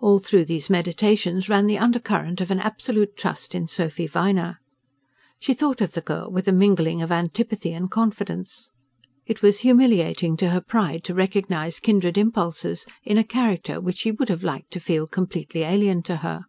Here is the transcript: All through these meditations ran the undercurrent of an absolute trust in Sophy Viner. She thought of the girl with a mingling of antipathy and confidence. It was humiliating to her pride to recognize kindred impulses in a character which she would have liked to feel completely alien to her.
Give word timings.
All 0.00 0.18
through 0.18 0.46
these 0.46 0.68
meditations 0.68 1.48
ran 1.48 1.66
the 1.68 1.78
undercurrent 1.78 2.40
of 2.40 2.50
an 2.50 2.58
absolute 2.58 3.16
trust 3.16 3.54
in 3.54 3.68
Sophy 3.68 4.08
Viner. 4.08 4.58
She 5.38 5.54
thought 5.54 5.80
of 5.80 5.92
the 5.92 6.00
girl 6.00 6.28
with 6.32 6.48
a 6.48 6.52
mingling 6.52 7.00
of 7.00 7.12
antipathy 7.12 7.72
and 7.72 7.88
confidence. 7.88 8.70
It 9.24 9.40
was 9.40 9.60
humiliating 9.60 10.36
to 10.38 10.48
her 10.48 10.60
pride 10.60 11.04
to 11.04 11.14
recognize 11.14 11.78
kindred 11.78 12.18
impulses 12.18 12.84
in 13.04 13.18
a 13.18 13.22
character 13.22 13.80
which 13.80 13.98
she 13.98 14.10
would 14.10 14.30
have 14.30 14.42
liked 14.42 14.72
to 14.72 14.80
feel 14.80 15.06
completely 15.06 15.62
alien 15.62 16.02
to 16.02 16.16
her. 16.16 16.46